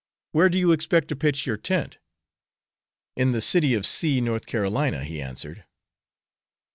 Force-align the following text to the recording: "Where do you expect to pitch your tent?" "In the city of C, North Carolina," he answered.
"Where 0.31 0.49
do 0.49 0.57
you 0.57 0.71
expect 0.71 1.09
to 1.09 1.15
pitch 1.15 1.45
your 1.45 1.57
tent?" 1.57 1.99
"In 3.15 3.33
the 3.33 3.39
city 3.41 3.75
of 3.75 3.85
C, 3.85 4.19
North 4.19 4.47
Carolina," 4.47 5.03
he 5.03 5.21
answered. 5.21 5.63